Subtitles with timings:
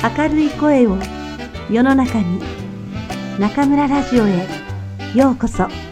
[0.00, 0.96] 明るい声を
[1.68, 2.40] 世の中に
[3.40, 4.46] 中村ラジオへ
[5.14, 5.87] ようこそ。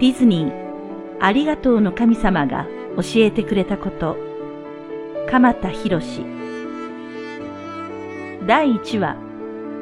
[0.00, 0.52] ディズニー
[1.20, 4.16] ありがとうの神様が教えてくれたこと。
[5.28, 6.00] 鎌田博
[8.46, 9.16] 第1話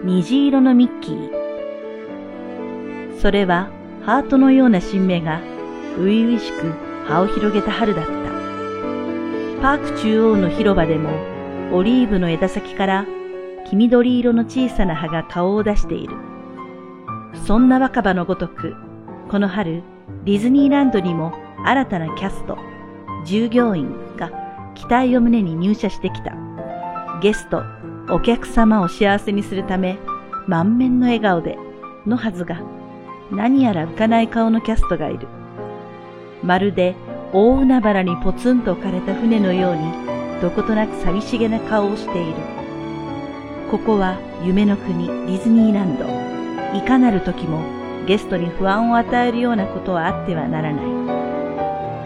[0.02, 1.30] 虹色のミッキー。
[3.20, 3.68] それは
[4.06, 5.42] ハートのような新芽が
[5.96, 6.72] 初々しく
[7.06, 8.12] 葉を広げた春だった。
[9.60, 11.10] パーク中央の広場でも
[11.72, 13.04] オリーブの枝先から
[13.68, 16.16] 黄緑色の小さな葉が顔を出している。
[17.46, 18.74] そんな若葉のごとく
[19.28, 19.82] この春
[20.24, 21.32] ディズニーランドにも
[21.64, 22.56] 新たなキャスト、
[23.24, 24.30] 従業員が
[24.76, 26.32] 期待を胸に入社してきた。
[27.20, 27.64] ゲスト、
[28.08, 29.98] お客様を幸せにするため、
[30.46, 31.58] 満面の笑顔で、
[32.06, 32.60] のはずが、
[33.32, 35.26] 何やら浮かない顔のキャストがいる。
[36.44, 36.94] まるで
[37.32, 42.34] 大海原にポツンと置かれた船のように、どことなく寂しげな顔をしている。
[43.72, 46.04] ここは夢の国ディズニーランド。
[46.78, 47.75] いかなる時も
[48.06, 50.84] ゲストに不安を与えるようなことはあってはならない。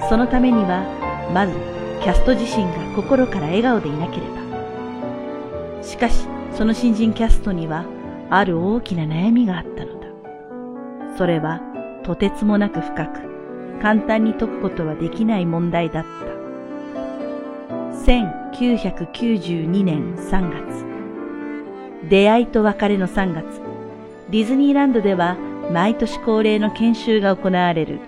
[0.08, 0.82] そのためには、
[1.32, 1.52] まず、
[2.02, 5.82] キャスト自身が心から笑顔でいなければ。
[5.82, 7.84] しかし、その新人キャストには、
[8.30, 10.08] ある大きな悩みがあったのだ。
[11.18, 11.60] それは、
[12.02, 13.20] とてつもなく深く、
[13.82, 16.30] 簡単に解くことはできない問題だった。
[18.06, 20.86] 1992年3月。
[22.08, 23.60] 出会いと別れの3月。
[24.30, 25.36] ディズニーランドでは
[25.72, 28.00] 毎年恒例の研修が行われる。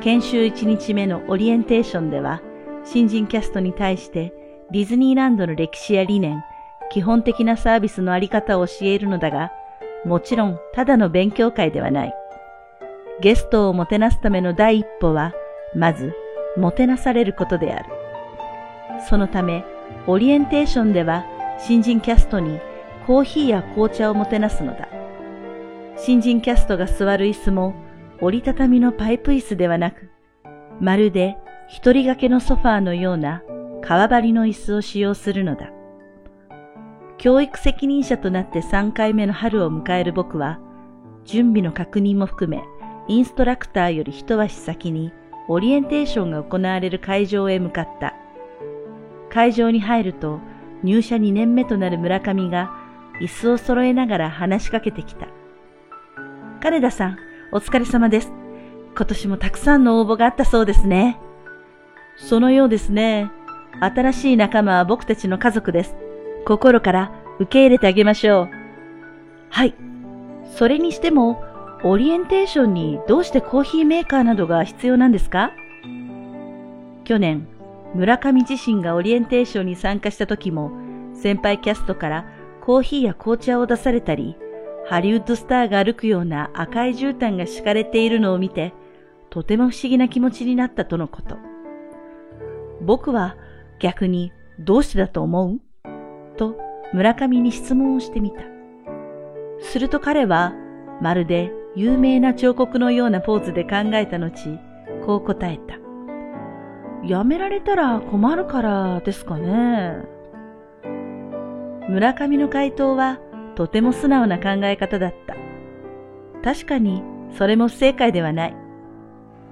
[0.00, 2.40] 研修1日目のオリエンテーションでは、
[2.82, 4.32] 新人キャストに対して
[4.70, 6.42] ディズニーランドの歴史や理念、
[6.90, 9.52] 基本的なサービスのあり方を教えるのだが、
[10.06, 12.14] もちろんただの勉強会ではない。
[13.20, 15.34] ゲストをもてなすための第一歩は、
[15.74, 16.14] まず、
[16.56, 17.84] もてなされることである。
[19.08, 19.62] そのため、
[20.06, 21.26] オリエンテーションでは、
[21.58, 22.60] 新人キャストに
[23.06, 25.01] コーヒーや紅茶をもてなすのだ。
[26.04, 27.76] 新人キャストが座る椅子も
[28.20, 30.10] 折りたたみのパイプ椅子ではなく、
[30.80, 31.36] まるで
[31.68, 33.44] 一人掛けのソファーのような
[33.82, 35.70] 革張りの椅子を使用するのだ。
[37.18, 40.58] 教育責任者となって3回目の春を迎える僕は、
[41.24, 42.64] 準備の確認も含め、
[43.06, 45.12] インストラクターより一足先に
[45.46, 48.16] オリエンテーションが行われる会場へ向かった。
[49.30, 50.40] 会場に入ると
[50.82, 52.72] 入社2年目となる村上が
[53.20, 55.28] 椅子を揃えながら話しかけてきた。
[56.62, 57.18] 金田さん、
[57.50, 58.30] お疲れ様です。
[58.94, 61.18] 今年もたくさんの応募があったそうですね。
[62.16, 63.32] そのようですね。
[63.80, 65.96] 新しい仲間は僕たちの家族です。
[66.46, 68.48] 心から受け入れてあげましょう。
[69.50, 69.74] はい。
[70.56, 71.42] それにしても、
[71.82, 75.50] オリエンテーションにどうしてコーヒーメーカーなどが必要なんですか？
[77.02, 77.48] 去年、
[77.96, 80.70] 村上自身がオリエンテーションに参加した時も、
[81.12, 82.24] 先輩キャストから
[82.60, 84.36] コーヒーや紅茶を出されたり、
[84.86, 88.72] ハリウッドスターが歩くような赤い絨毯が敷かれているのを見て、
[89.30, 91.38] とても不思議な気持ちになったとのこと。
[92.82, 93.36] 僕は
[93.78, 95.60] 逆にどうしてだと思う？
[96.36, 96.58] と
[96.92, 98.42] 村上に質問をしてみた。
[99.60, 100.52] すると彼は
[101.00, 104.58] まるで有名な彫刻のようなポーズで考えた後、
[105.06, 105.78] こう答えた。
[107.06, 109.96] やめられたら困るからですかね。
[111.88, 113.18] 村上の回答は
[113.54, 115.36] とても素直な考え方だった。
[116.42, 117.02] 確かに
[117.36, 118.56] それも不正解ではない。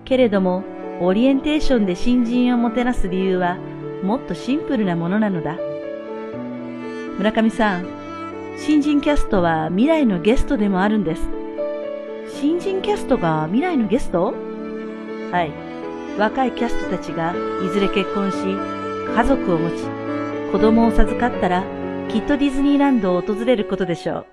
[0.04, 0.64] けれども、
[1.00, 3.56] オリエンテーションで新人をもてなす理由は
[4.02, 5.56] もっとシンプルなものなのだ。
[7.18, 7.86] 村上さん、
[8.58, 11.22] 新人キャストは未来のゲストでもあるんです。
[12.28, 14.34] 新人キャストが未来のゲスト？
[15.30, 15.52] はい。
[16.18, 17.34] 若いキャストたちが
[17.64, 18.36] いずれ結婚し、
[19.14, 19.84] 家族を持ち、
[20.52, 21.64] 子供を授かったら
[22.12, 24.26] きっとディズニーランドを訪れることでしょう。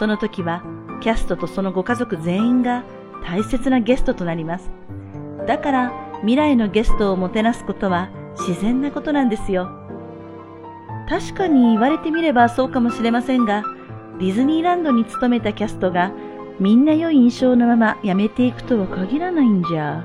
[0.00, 0.64] その時は、
[1.00, 2.82] キャストとそのご家族全員が
[3.24, 4.68] 大切なゲストとなります。
[5.46, 5.92] だから、
[6.22, 9.68] 未来のゲストをもてなすことは自然なことなんですよ。
[11.08, 13.62] 確かに言われてみればそうかもしれませんが、
[14.18, 16.10] ディズニーランドに勤めたキャストが
[16.58, 20.04] みんな良い印象のまま辞めていくとは限らないんじゃ。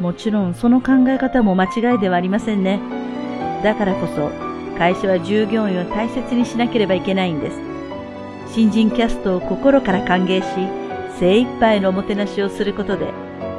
[0.00, 2.80] もちろんその考え方も間違いではありませんね。
[3.62, 4.47] だからこそ
[4.78, 7.60] 会社は従業員を大切にしなければいけないんです。
[8.54, 13.12] 新人キャストを心から歓迎し、精一杯のおもてなしをすることで、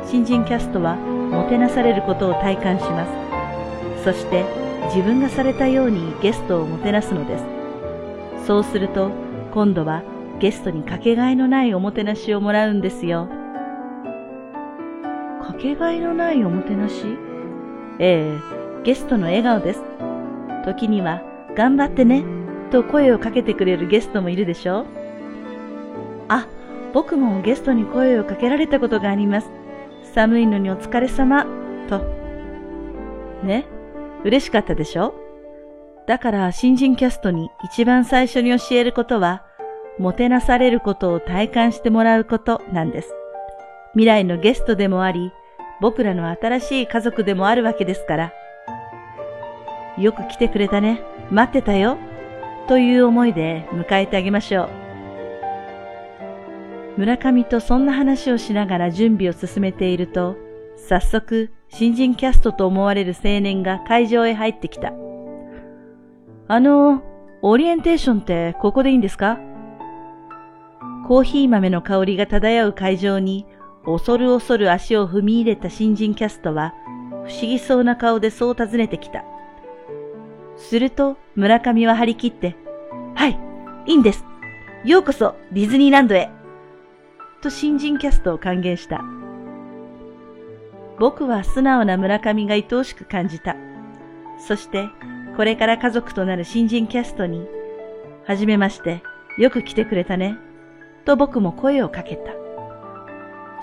[0.06, 4.04] 新人キャストはもてなされることを体感します。
[4.04, 4.46] そして
[4.86, 7.44] 自分がされたようにゲストをもてなすのです。
[8.48, 9.12] そうすると、
[9.54, 10.02] 今度は
[10.40, 13.28] ゲストにかけがえのないおもてなしをもらうんですよ。
[15.44, 17.18] かけがえのないおもてなし？
[18.00, 18.40] え
[18.82, 19.84] え、ゲストの笑顔です。
[20.66, 21.22] 時には、
[21.56, 22.24] 頑張ってね、
[22.72, 24.86] と声をかけてくれるゲストもいるでしょ
[26.28, 26.48] あ、
[26.94, 29.50] 僕もゲストに声をかけられたことがあります。
[30.14, 31.46] 寒いのにお疲れ様、
[31.88, 32.02] と。
[33.44, 33.66] ね、
[34.24, 35.14] 嬉しかったでしょ？
[36.08, 39.44] だから新人キャストに一番最初に教えることは、
[39.98, 43.14] もてなされることを体感してもらうことなんです。
[43.94, 45.32] 未来のゲストでもあり、
[45.82, 48.34] 僕らの新しい家族でもあるわけですから。
[50.00, 51.02] よく来てくれたね。
[51.30, 51.98] 待ってたよ。
[52.68, 54.70] という思いで迎えてあげましょう。
[56.98, 60.36] 村上とそんな話をしながら準備を進めていると、
[60.78, 64.94] 早速新人キャストと思われる青年が会場へ入ってきた。
[66.48, 67.04] あの、
[67.42, 69.40] オリエンテーションってここでいいんですか？
[71.08, 73.46] コーヒー豆の香りが漂う会場に
[73.86, 76.74] 恐る恐る足を踏み入れた新人キャストは
[77.26, 79.24] 不思議そうな顔でそう尋ねてきた。
[80.60, 82.56] すると村上は張り切って、
[83.16, 83.40] はい、
[83.88, 84.24] いいんです。
[84.86, 86.30] ようこそディズニーランドへ。
[87.42, 89.02] と新人キャストを歓迎した。
[91.00, 93.56] 僕は素直な村上が愛おしく感じた。
[94.46, 94.90] そして、
[95.38, 97.48] これから家族となる新人キャストに、
[98.26, 99.02] はじめまして、
[99.38, 100.38] よく来てくれたね。
[101.06, 102.34] と僕も声をかけた。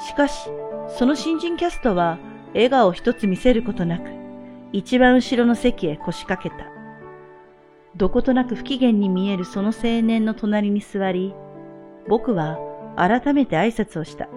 [0.01, 0.49] しかし、
[0.89, 2.19] その新人キャストは
[2.55, 4.11] 笑顔一つ見せることなく、
[4.73, 6.76] 一番後ろの席へ腰掛けた。
[7.97, 11.35] どことなく不機嫌に見えるその青年の隣に座り、
[12.07, 12.59] 僕は
[12.95, 14.29] 改めて挨拶をした。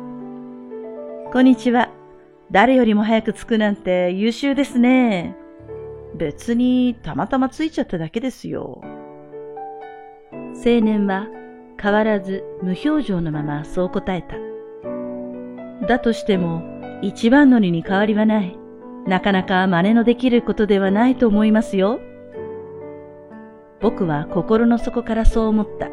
[1.33, 1.89] こんにちは。
[2.51, 5.35] 誰よりも早く着くなんて優秀ですね。
[6.15, 8.81] 別にたまたま着いちゃっただけですよ。
[10.31, 11.27] 青年は
[11.81, 14.37] 変わらず無表情のままそう答えた。
[15.85, 16.63] だとしても
[17.01, 18.57] 一番乗りに変わりはない。
[19.05, 21.99] なかなか真似のできることではないと思いますよ。
[23.81, 25.89] 僕は心の底からそう思った。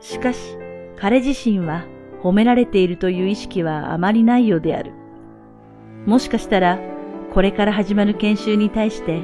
[0.00, 0.56] しかし、
[0.96, 1.84] 彼自身は
[2.22, 4.92] 褒められているという意識はあまりないようである。
[6.06, 6.78] もしかしたら、
[7.34, 9.22] これから始まる研修に対して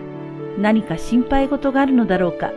[0.59, 2.53] 何か心配事があるのだろうか。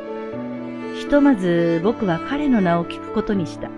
[0.95, 3.69] ひとまず僕は彼の名を聞くことにした。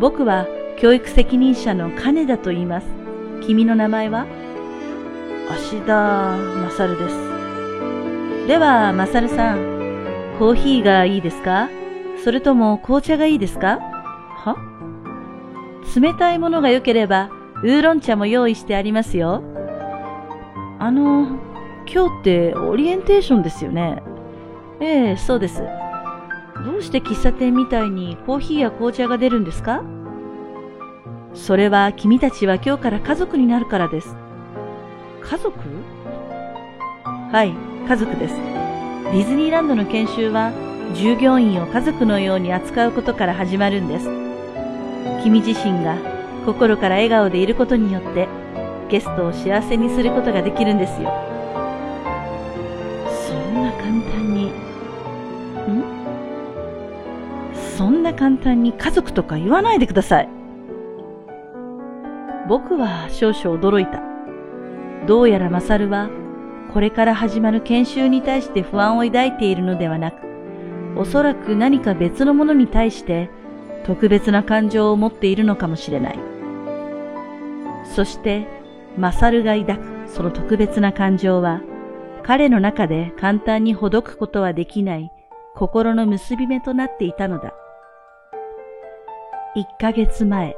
[0.00, 0.46] 僕は
[0.78, 2.86] 教育責任者の金田と言います。
[3.42, 4.26] 君の名前は？
[5.48, 7.16] 芦田勝です。
[8.48, 9.71] では、勝さん、
[10.42, 11.68] コーヒーがいいですか？
[12.24, 13.78] それとも紅茶がいいですか？
[13.78, 14.56] は？
[15.96, 17.30] 冷たいものが良ければ、
[17.62, 19.40] ウーロン茶も用意してありますよ。
[20.80, 21.38] あの、
[21.86, 24.02] 今日ってオリエンテーションですよね。
[24.80, 25.62] ええ、そうです。
[26.64, 29.84] どうして喫茶店みたいにコーヒーや紅茶が出るんですか？
[31.34, 34.16] それは君たちは今日から家族になるからです。
[35.20, 35.52] 家族？
[37.30, 37.54] はい、
[37.88, 38.61] 家族です。
[39.12, 40.52] ディズニーランドの研修は
[40.94, 44.06] 従業員を家族のように扱うことから始まるんです。
[45.22, 45.98] 君自身が
[46.46, 48.26] 心から笑顔でいることによって
[48.88, 51.12] ゲストを幸せにすることができるんですよ。
[53.28, 54.50] そんな簡単に、ん？
[57.76, 60.28] そんな簡単に家族とか言わないでください。
[62.48, 64.00] 僕は少々驚いた。
[65.06, 66.08] どうやらマサルは
[66.72, 70.16] これから始まる研修に対して不安を抱いているのではなく、
[70.96, 73.28] おそらく何か別のものに対して
[73.84, 76.18] 特別な感情を持っているのかもしれない。
[77.84, 78.46] そして、
[78.96, 81.60] マサルが抱くその特別な感情は、
[82.22, 85.10] 彼の中で簡単にほどくことはできない
[85.54, 87.52] 心の結び目となっていたのだ。
[89.54, 90.56] 一ヶ月前。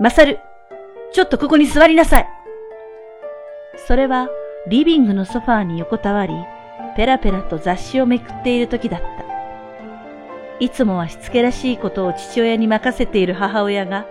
[0.00, 0.38] マサル、
[1.12, 2.28] ちょっとここに座りなさい。
[3.86, 4.28] それは
[4.68, 6.34] リビングのソファーに横たわり、
[6.96, 9.06] ペラペラと雑誌をめくっている時だった。
[10.60, 14.06] いつもはしつけらしいことを父親に任せている母親が、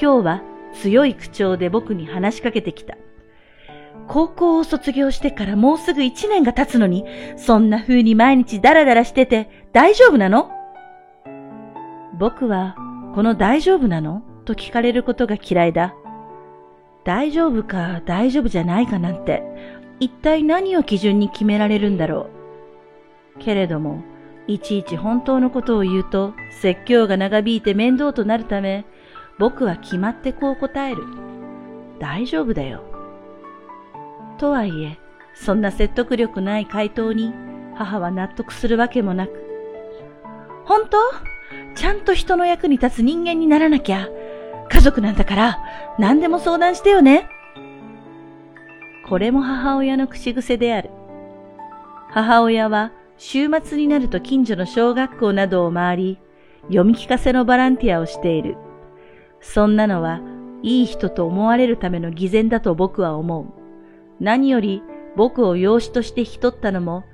[0.00, 0.42] 今日は
[0.74, 2.96] 強い口調で僕に話しかけてきた。
[4.08, 7.04] 高校を卒業してからもうすぐ一年が経つのに、
[7.36, 10.50] そんな風に毎日ダラダラしてて大丈夫なの？
[12.18, 12.74] 僕は、
[13.14, 14.22] この大丈夫なの？
[14.44, 15.94] と聞かれることが嫌いだ。
[17.04, 19.42] 大丈夫か大丈夫じゃないかなんて、
[20.00, 22.30] 一体何を基準に決められるんだろ
[23.36, 24.02] うけれども、
[24.46, 28.84] いちいち本当のことを言うと説教が長引いて面倒となるため、
[29.38, 31.02] 僕は決まってこう答える。
[31.98, 32.82] 大丈夫だよ。
[34.38, 34.98] とはいえ、
[35.34, 37.32] そんな説得力ない回答に
[37.74, 39.32] 母は納得するわけもなく、
[40.64, 40.98] 本当？
[41.76, 44.08] ちゃんと人の役に立つ人間にならなきゃ。
[44.68, 45.58] 家族なんだから
[45.98, 47.28] 何でも相談してよね。
[49.08, 50.90] これも母親の口癖である。
[52.08, 56.18] 母親は週末になると近所の小学校などを回り、
[56.68, 58.56] 読み聞かせのボランティアをしている。
[59.40, 60.20] そんなのは
[60.62, 63.46] いい人と思われるための偽善だと僕は思う。
[64.20, 64.82] 何より
[65.16, 67.04] 僕を養子として引き取ったのも、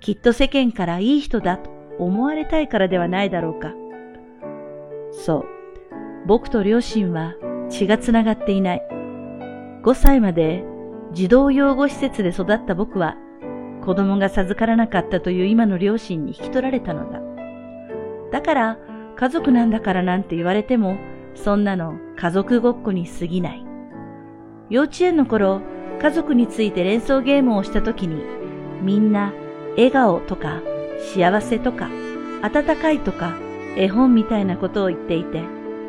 [0.00, 3.74] きっと世間からいい人だと思われたいからではないだろうか。
[5.12, 5.44] そう。
[6.26, 7.34] 僕と両親は
[7.68, 8.82] 血がつながっていない。
[9.82, 10.64] 5歳まで
[11.16, 13.16] 児童養護施設で育った僕は
[13.86, 17.22] 子供が授からなかったという今の両親に引き取られたのだ。
[18.30, 18.78] だから
[19.16, 20.98] 家族なんだからなんて言われても
[21.34, 23.64] そんなの家族ごっこに過ぎない。
[24.68, 25.62] 幼稚園の頃
[26.02, 28.22] 家族について連想ゲームをした時に
[28.82, 29.32] みんな
[29.70, 30.60] 笑顔とか
[31.14, 31.88] 幸せとか
[32.42, 33.38] 温かいとか
[33.74, 35.40] 絵本みたいなことを言っていて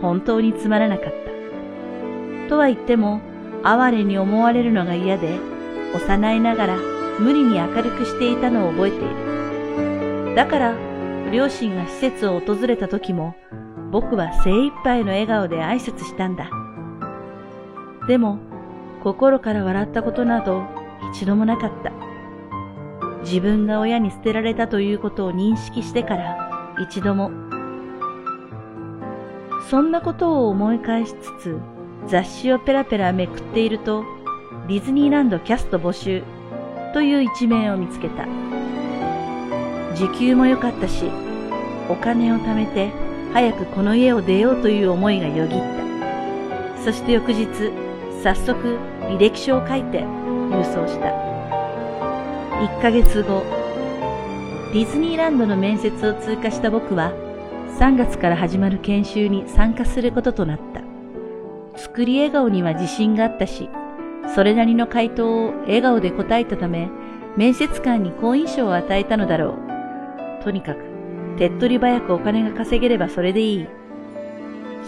[0.02, 1.14] 本当につまらなかっ
[2.46, 2.48] た。
[2.48, 3.20] とは言っても
[3.64, 5.40] 哀れに思われるのが嫌で
[5.96, 6.78] 幼いながら
[7.20, 10.36] 無理に明るくしていたのを覚えている。
[10.36, 10.76] だから
[11.32, 13.36] 両親が施設を訪れた時も
[13.92, 16.50] 僕は精一杯の笑顔で挨拶したんだ。
[18.08, 18.40] でも
[19.04, 20.64] 心から笑ったことなど
[21.12, 21.92] 一度もなかった。
[23.24, 27.32] 自分が親に捨てられたということを認識してから一度も。
[29.70, 31.60] そんなことを思い返しつつ
[32.08, 34.06] 雑誌をペラペラめくっていると
[34.68, 36.24] ディズニーランドキャスト募集
[36.94, 38.26] という一面を見つけた。
[39.96, 41.06] 時給も良かったし、
[41.90, 42.92] お金を貯めて
[43.34, 46.84] 早くこの家を出ようという思いがよぎった。
[46.84, 47.46] そして翌日、
[48.24, 51.10] 早速履歴書を書いて郵送した。
[52.58, 53.44] 1ヶ月後、
[54.74, 57.12] ディズニーランドの面接を通過した僕は、
[57.80, 60.87] 3月から始まる研修に参加することとなった。
[61.98, 63.72] 作り笑顔には自信があったし、
[64.36, 66.92] それなりの回答を笑顔で答えたため、
[67.36, 69.56] 面接官に好印象を与えたのだろ
[70.40, 70.44] う。
[70.44, 70.82] とにかく、
[71.40, 73.68] 手っ取り早くお金が稼げればそれでいい。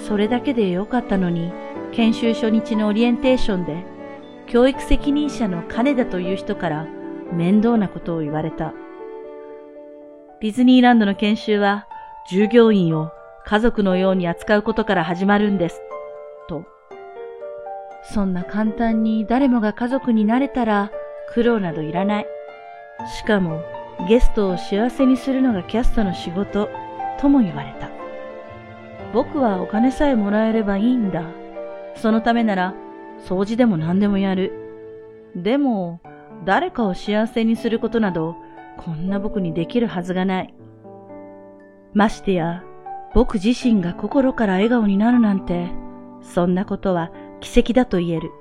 [0.08, 1.52] それだけでよかったのに、
[1.94, 3.84] 研修初日のオリエンテーションで、
[4.46, 6.86] 教育責任者の金田という人から
[7.34, 8.72] 面倒なことを言われた。
[10.42, 11.88] ディズニーランドの研修は、
[12.30, 13.10] 従業員を
[13.46, 15.82] 家族のように扱うことから始まるんです。
[18.04, 20.92] そんな簡単に誰もが家族になれたら
[21.34, 22.28] 苦労などいらない。
[23.20, 23.62] しかも
[24.08, 26.70] ゲストを幸せにするのがキャストの仕事
[27.20, 27.90] とも言われた。
[29.14, 31.24] 僕はお金さえもらえればいいんだ。
[31.96, 32.74] そのためなら
[33.26, 34.54] 掃除でも何でもやる。
[35.36, 36.02] でも、
[36.46, 38.36] 誰かを幸せにすることなど、
[38.78, 40.54] こんな僕にできるはずがない。
[41.94, 42.64] ましてや、
[43.14, 45.70] 僕自身が心から笑顔になるなんて、
[46.22, 48.32] そんなことは奇跡だと言える。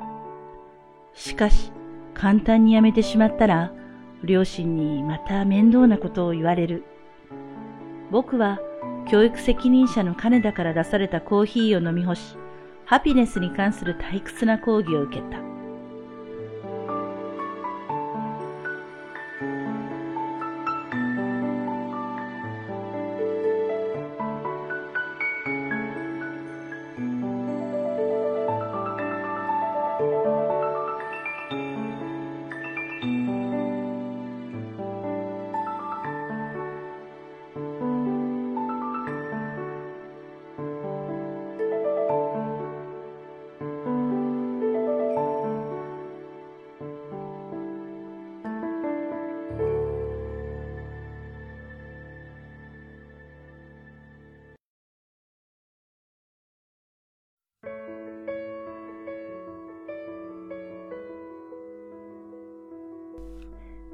[1.15, 1.73] しかし、
[2.15, 3.73] 簡単にやめてしまったら、
[4.25, 6.85] 両親にまた面倒なことを言われる。
[8.11, 8.59] 僕は、
[9.09, 12.37] 教育責任者の金田から出されたコーヒーを飲み干し、
[12.85, 15.48] ハピネスに関する退屈な講義を受けた。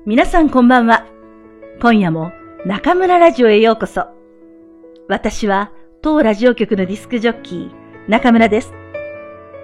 [0.06, 1.06] 皆さんこんばんは。
[1.80, 2.30] 今夜も
[2.66, 4.04] 中村ラジオへようこそ。
[5.08, 7.70] 私は当ラジオ局のディスクジョッキー、
[8.06, 8.74] 中村です。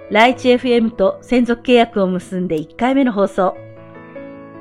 [0.09, 3.55] ライチ FM と専属契約を結んで1回目の放送。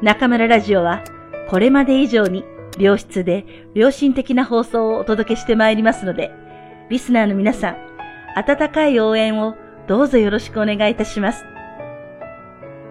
[0.03, 1.03] 中村ラジオは
[1.49, 2.45] これまで以上に
[2.79, 6.31] 良質で良心的な放送をお届けしてまいりますので、
[6.91, 7.77] リスナーの皆さん、
[8.37, 9.57] 温かい応援を
[9.89, 11.43] どうぞよろしくお願いいたします。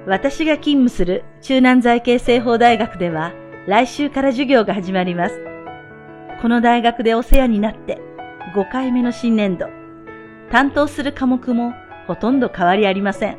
[0.07, 3.31] 私が勤務する中南財系政法大学では、
[3.65, 5.41] 来週から授業が始まります。
[6.41, 7.99] この大学でお世話になって
[8.55, 9.67] 5回目の新年度。
[10.51, 11.73] 担当する科目も
[12.07, 13.37] ほとんど変わりありません。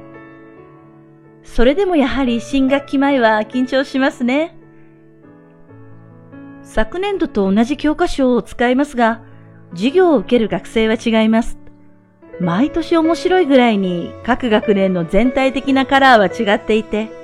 [1.42, 4.56] それでもやはり新学期前は緊張しますね。
[6.62, 9.22] 昨年度と同じ教科書を使いますが、
[9.72, 11.58] 授業を受ける学生は違います。
[12.38, 17.19] 毎年面白いぐらいに各学年の全体的なカラーは違っていて、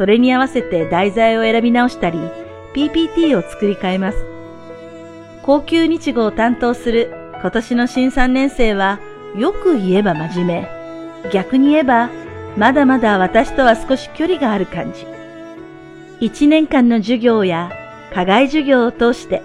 [0.00, 2.18] それに合わせて題材を選び直したり、
[2.72, 4.24] PPT を作り変えます。
[5.42, 8.98] 高級日語を担当する今年の新3年生は、
[9.36, 11.30] よく言えば真面目。
[11.30, 12.08] 逆に言えば、
[12.56, 15.06] まだまだ私とは少し距離がある感じ。
[16.26, 17.70] 1年間の授業や
[18.14, 19.42] 課外授業を通して、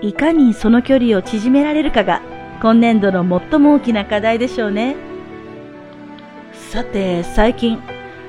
[0.00, 2.22] いかにその距離を縮められるかが
[2.62, 4.96] 今年度の最も大きな課題でしょうね。
[6.54, 7.78] さて、最近、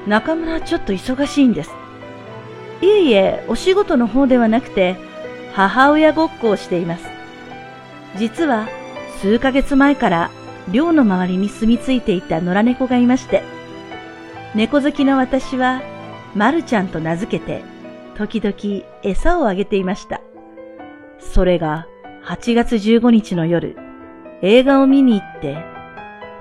[0.07, 1.71] 中村ちょっと忙しいんです。
[2.81, 4.97] いえいえ、お仕事の方ではなくて、
[5.53, 7.05] 母親ごっこをしています。
[8.17, 8.67] 実は、
[9.21, 10.31] 数ヶ月前から
[10.71, 13.43] 寮の周りに住み着いていた野良猫がいまして、
[14.55, 15.81] 猫好きの私は、
[16.35, 17.63] まるちゃんと名付けて、
[18.15, 20.21] 時々餌をあげていました。
[21.19, 21.87] それが
[22.25, 23.77] 8月15日の夜、
[24.41, 25.57] 映画を見に行って、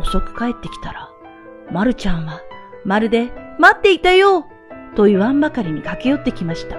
[0.00, 1.10] 遅く帰ってきたら、
[1.70, 2.40] まるちゃんは
[2.84, 3.30] まるで
[3.62, 4.48] 待っていたよ
[4.96, 6.78] と言わんばかりに駆け寄ってきました。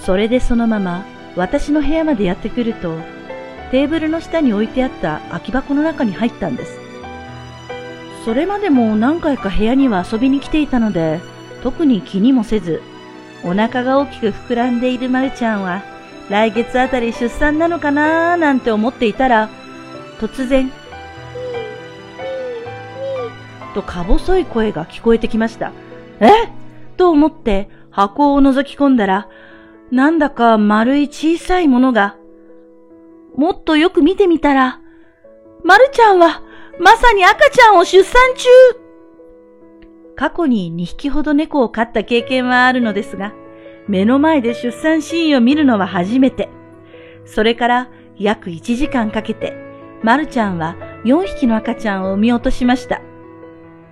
[0.00, 1.04] それでそのまま
[1.36, 2.96] 私の部屋までやってくると、
[3.70, 6.78] テーブルの下に置いてあった空き箱の中に入ったんです。
[8.24, 11.20] それまでも何回か部屋には遊びに来ていたので、
[11.62, 12.80] 特に気にもせず、
[13.44, 15.82] お腹が大きく膨らんでいるまるちゃんは、
[16.30, 19.50] 来月あたり出産なのかなーなんて思っていたら、
[20.18, 20.72] 突然、
[23.76, 25.70] とか細い声が聞こえてきました。
[26.20, 26.30] え？
[26.96, 29.28] と思って箱を覗き込んだら、
[29.90, 32.16] なんだか丸い小さいものが、
[33.36, 34.80] もっとよく見てみたら、
[35.62, 36.42] まるちゃんは
[36.80, 38.48] まさに赤ちゃんを出産中
[40.16, 43.34] 過去に2匹ほど猫を飼った経験はあるのですが、
[43.88, 46.48] 目の前で出産シーンを見るのは初めて。
[47.26, 49.52] それから約1時間かけて、
[50.02, 53.02] まるちゃんは4匹の赤ちゃんを産み落としました。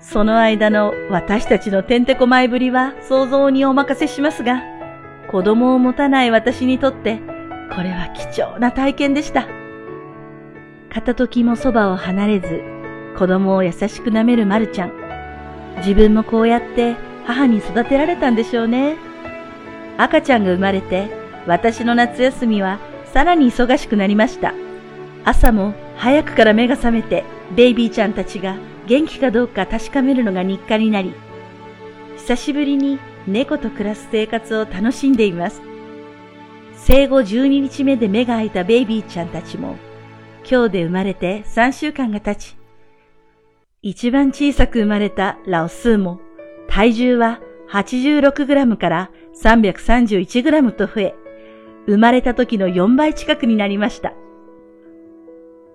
[0.05, 4.63] その間の私たちのてんてこまいぶりは想像にお任せしますが、
[5.31, 7.21] 子供を持たない私にとって、
[7.75, 9.49] これは貴重な体験でした。
[10.93, 12.63] 片時もそばを離れず、
[13.19, 14.93] 子供を優しく舐めるまるちゃん。
[15.79, 18.97] 自分もこうやって母に育てられたんでしょうね。
[19.97, 21.09] 赤ちゃんが生まれて、
[21.47, 24.53] 私の夏休みはさらに忙しくなりました。
[25.25, 27.25] 朝も早くから目が覚めて、
[27.57, 31.15] ベイビーちゃんたちが元気かどうか確かめるのが日課になり、
[32.17, 35.63] 久しぶりに猫と暮らす生活を楽しんでいます。
[36.75, 39.77] 生後12日目で目が開いたベイビーちゃんたちも、
[40.49, 42.57] 今日で生まれて3週間が経ち、
[43.81, 46.21] 一番小さく生まれたラオスーも、
[46.69, 49.11] 体重は 86g から
[49.43, 51.15] 331g と増え、
[51.87, 54.15] 生まれた時の4倍近くになりました。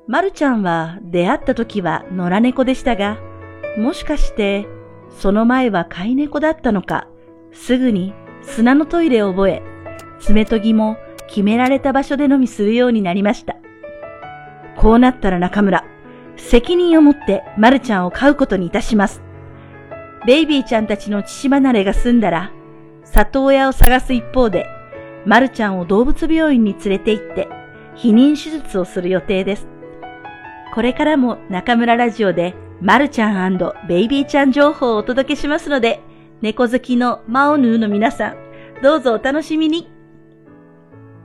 [0.10, 3.20] まるちゃんは出会った時は野良猫でしたが、
[3.78, 4.66] もしかして
[5.12, 7.08] その前は飼い猫だったのか、
[7.52, 9.62] すぐに砂のトイレを覚え、
[10.20, 13.58] 爪研ぎも決められた場所でのみするようになりました。
[14.78, 15.86] こうなったら中村、
[16.38, 19.22] 責任を持ってまるちゃんを飼うことにいたします。
[20.26, 22.52] ベイビーちゃんたちの父離れが済んだら、
[23.04, 24.66] 里親を探す一方で、
[25.28, 27.48] まるちゃんを動物病院に連れて行って、
[27.96, 29.68] 避妊手術をする予定です。
[30.74, 36.02] これからも中村ラジオでまるちゃんベイビーちゃん情報をお届けしますので、
[36.42, 38.38] 猫好きのマオヌーの皆さん、
[38.82, 39.90] どうぞお楽しみに。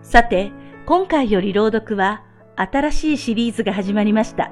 [0.03, 0.51] さて、
[0.87, 2.25] 今回より朗読は
[2.57, 4.51] 新しいシリーズが始まりました。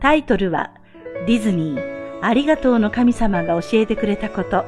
[0.00, 0.72] タイトルは
[1.26, 4.64] ディズニーありがとうの神様が教えてくれたこと。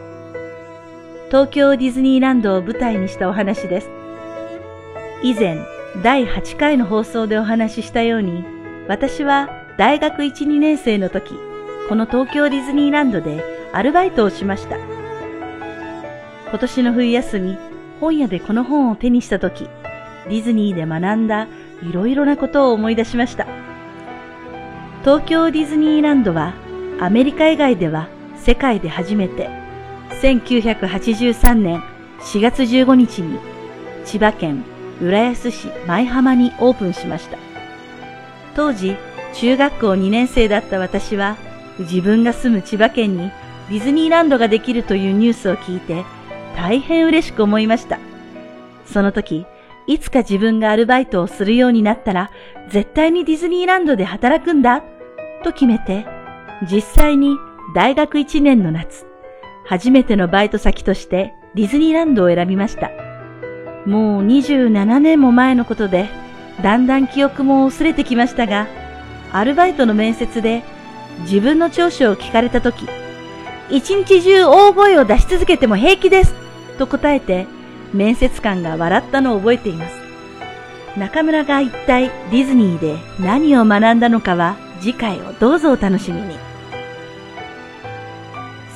[1.28, 3.90] 東京ディズニーランドを舞台にしたお話です。
[5.22, 5.58] 以前、
[6.02, 8.44] 第8回の放送でお話ししたように、
[8.90, 9.48] 私は
[9.78, 11.32] 大学1、2年生の時、
[11.88, 14.78] この東京ディズニーランドでアルバイトをしました。
[16.48, 17.56] 今年の冬休み、
[18.00, 19.68] 本屋でこの本を手にした時、
[20.24, 21.46] ディズニーで学んだ
[21.88, 23.46] いろいろなことを思い出しました。
[25.02, 26.54] 東京ディズニーランドは
[26.98, 29.48] アメリカ以外では世界で初めて
[30.20, 31.80] 1983年
[32.18, 33.38] 4月15日に
[34.04, 34.64] 千葉県
[35.00, 37.49] 浦安市舞浜にオープンしました。
[38.54, 38.96] 当時、
[39.34, 41.36] 中学校2年生だった私は、
[41.78, 43.30] 自分が住む千葉県に
[43.70, 46.04] ディズニーランドができるというニュースを聞いて、
[46.56, 47.98] 大変嬉しく思いました。
[48.84, 49.46] その時、
[49.86, 52.30] いつか自分がアルバイトをするようになったら、
[52.68, 54.82] 絶対にディズニーランドで働くんだ、
[55.42, 56.06] と決めて、
[56.70, 57.36] 実際に
[57.74, 59.06] 大学1年の夏、
[59.64, 62.90] 初めてのバイト先としてディズニーランドを選びました。
[63.86, 66.08] もう27年も前のことで、
[66.62, 68.66] だんだん記憶も薄れてきましたが、
[69.32, 70.62] アルバイトの面接で
[71.20, 72.86] 自分の長所を聞かれたとき、
[73.70, 76.34] 一日中大声を出し続けても平気です
[76.78, 77.46] と答えて、
[77.92, 79.94] 面接官が笑ったのを覚えています。
[80.96, 86.36] 中村が一体ディズニーで何を学んだのかは次回をどうぞお楽しみに。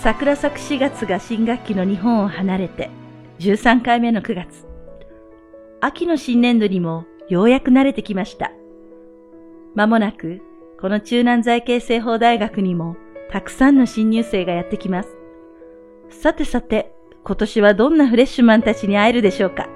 [0.00, 2.90] 桜咲く4月が新学期の日本を離れて
[3.40, 4.66] 13回目の9月。
[5.80, 8.52] 秋の新年度にもようやく慣れてきました。
[9.74, 10.40] まもなく、
[10.80, 12.96] この中南財系政法大学にも
[13.30, 15.16] たくさんの新入生がやってきます。
[16.10, 19.68] さてさて、今年はどんなフレッシュマンたちに会えるでしょうか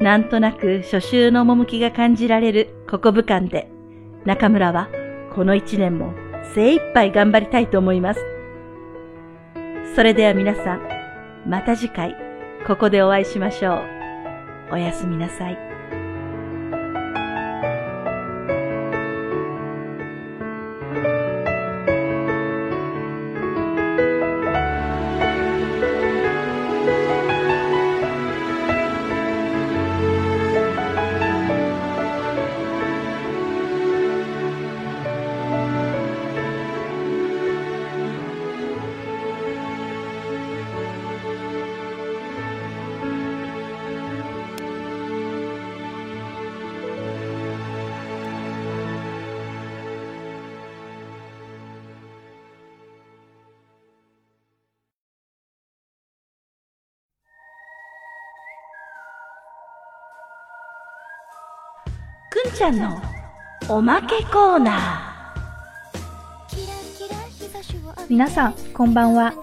[0.00, 3.70] なんとなく初秋の趣が感じられるここ武漢で、
[4.24, 4.88] 中村は
[5.34, 6.12] この一年も
[6.54, 8.20] 精一杯頑張りたいと思います。
[9.94, 10.80] それでは皆さん、
[11.46, 12.16] また次回、
[12.66, 13.82] ここでお会いしましょう。
[14.72, 15.73] おやすみなさい。
[62.33, 63.01] くんちゃんの
[63.69, 65.09] おまけコーナー
[68.09, 69.33] 皆さんこんばんは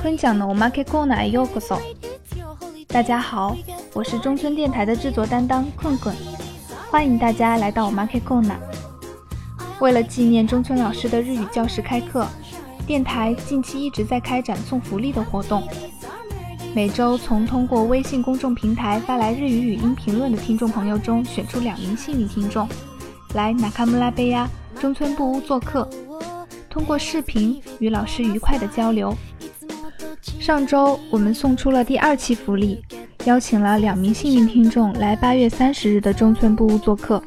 [0.00, 1.78] くんちゃんのおまけコーナーへようこそ
[2.88, 3.56] 大家好
[3.94, 6.14] 我是中村电台的制作担当困困
[6.90, 8.58] 欢迎大家来到おまけコーナー
[9.80, 12.26] 为了纪念中村老师的日语教室开课
[12.86, 15.66] 电台近期一直在开展送福利的活动
[16.73, 22.65] 每周从通过微信公众平台发来日语语音评论的听众朋友中选出两名幸运听众，
[23.33, 25.89] 来纳卡穆拉贝亚中村布屋做客，
[26.69, 29.13] 通过视频与老师愉快的交流。
[30.39, 32.81] 上周我们送出了第二期福利，
[33.25, 37.21] 邀请了两名幸运听众来八月三十日的中村布屋做客，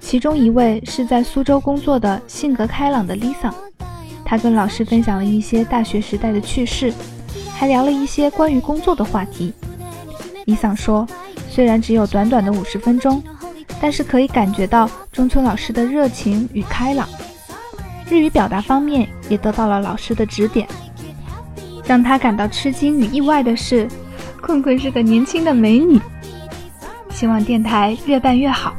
[0.00, 3.52] 其中一位是在苏州工作的性格开朗的 Lisa，
[4.24, 6.92] 她跟老师分享了一些大学时代的趣事。
[7.58, 9.52] 还聊了一些关于工作的话题。
[10.44, 11.04] 李桑说，
[11.50, 13.20] 虽然只有短短的五十分钟，
[13.80, 17.08] 但是可以感觉到中村老师的热情与开朗。
[18.08, 20.68] 日语表达方面也得到了老师的指点。
[21.84, 23.88] 让他感到吃惊与意外的是，
[24.40, 26.00] 困困是个年轻的美女。
[27.10, 28.76] 希望电台越办越好。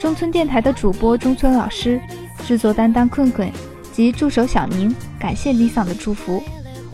[0.00, 2.00] 中村电台的主播中村老师、
[2.44, 3.48] 制作担当困困
[3.92, 6.42] 及助手小宁，感谢李桑的祝福。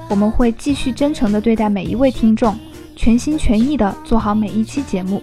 [0.08, 2.58] 我们会继续真诚地对待每一位听众，
[2.96, 5.22] 全心全意地做好每一期节目。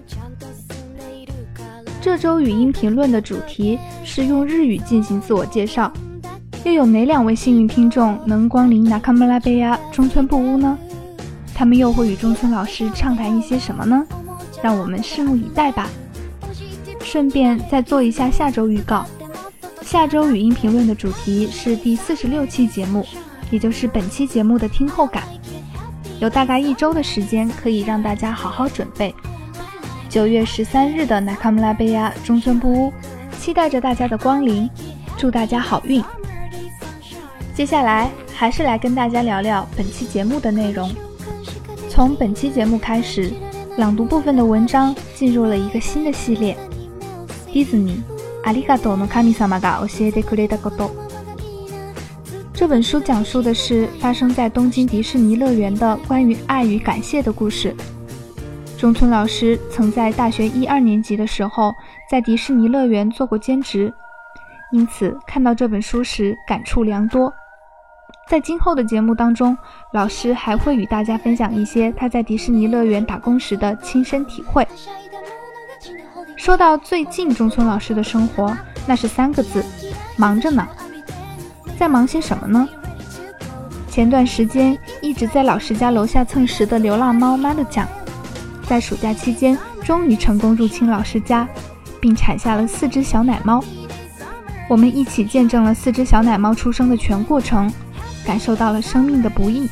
[1.99, 5.91] 这周语音评论的主题是用日语进行自我介绍，
[6.63, 10.77] 又有哪两位幸运听众能光临纳卡穆拉贝亚中村布屋呢？
[11.55, 14.05] 他们又会与中村老师畅谈一些什么呢？
[14.61, 15.89] 让我们拭目以待吧。
[17.01, 19.05] 顺便再做一下下周预告，
[19.81, 23.03] 下周语音评论的主题是第四十六期节目。
[23.50, 25.24] 也就是本期节目的听后感，
[26.20, 29.14] 有大概一周的时间可以让大家好好准备。
[30.08, 32.92] 九月十三日的纳卡姆拉贝亚中村布屋，
[33.40, 34.68] 期待着大家的光临，
[35.16, 36.02] 祝大家好运。
[37.54, 40.90] 接下来还是来跟大家聊聊本期节目的内容。
[41.88, 43.32] 从本期节目开始，
[43.76, 46.56] 朗读部分的文章进入了一个新的系列。
[47.52, 48.02] 迪士尼，
[48.44, 51.03] 阿里嘎多の神様が教えてくれたこと。
[52.55, 57.75] 这本书讲述的是发生在东京迪士尼乐园的关于爱与感谢的故事。
[58.77, 61.73] 中村老师曾在大学一二年级的时候
[62.09, 63.93] 在迪士尼乐园做过兼职，
[64.71, 67.31] 因此看到这本书时感触良多。
[68.29, 69.55] 在今后的节目当中，
[69.91, 74.65] 老师还会与大家分享一些他在迪士尼乐园打工时的亲身体会。
[76.37, 78.55] 说到最近中村老师的生活，
[78.87, 79.61] 那是三个字：
[80.15, 80.65] 忙着呢。
[81.77, 82.67] 在忙些什么呢？
[83.89, 87.87] 前段时间一直在老师家楼下蹭食的流浪猫妈的酱，
[88.67, 91.47] 在暑假期间终于成功入侵老师家，
[92.01, 93.63] 并产下了四只小奶猫。
[94.67, 97.71] 我们一起见证了四只小奶猫出生的全过程，
[98.25, 99.69] 感受到了生命的不易。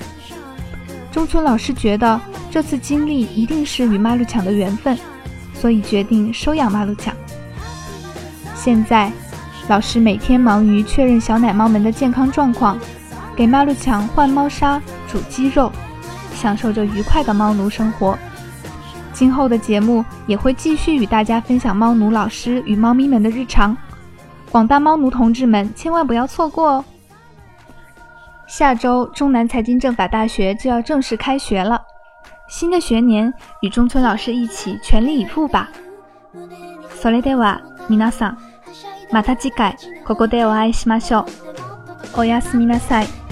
[1.11, 4.97] 中村老师觉得这次经历一定是与马路强的缘分，
[5.53, 7.13] 所以决定收养马路强。
[8.55, 9.11] 现在，
[9.68, 12.78] 老师每天忙于确认小奶猫们的健康状况，
[13.36, 15.70] 给马路强换猫砂、煮鸡肉，
[16.34, 18.18] 享受着愉快的猫奴生活。
[19.12, 23.76] 今后的节目也会继续与大家分享猫奴老师与猫咪们的日常。
[24.50, 26.84] 广大猫奴同志们，千万不要错过哦！
[28.46, 31.82] 下周中南财经政法大学就要正式开学了，
[32.48, 35.68] 新的学年与中村老师一起全力以赴吧！
[36.98, 38.36] それでは皆さん、
[39.13, 41.25] また次回ここでお会いしましょう。
[42.21, 43.22] おやすみなさい。